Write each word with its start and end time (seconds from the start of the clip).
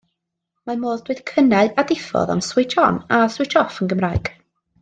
Mae 0.69 0.79
modd 0.85 1.03
dweud 1.09 1.21
cynnau 1.31 1.69
a 1.83 1.85
diffodd 1.91 2.33
am 2.37 2.43
‘switch 2.49 2.83
on' 2.87 3.01
a 3.19 3.23
‘switch 3.37 3.63
off' 3.65 3.81
yn 3.87 3.93
Gymraeg. 3.93 4.37